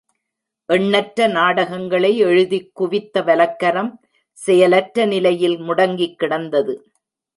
எண்ணற்ற 0.65 1.27
நாடகங்களை 1.27 2.17
எழுதிக் 2.17 2.71
குவித்த 2.73 3.21
வலக்கரம் 3.21 3.99
செயலற்ற 4.33 5.05
நிலையில் 5.05 5.57
முடங்கிக் 5.57 6.19
கிடந்தது. 6.19 6.91